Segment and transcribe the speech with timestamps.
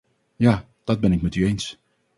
[0.37, 1.79] Ja, dat ben ik met u eens.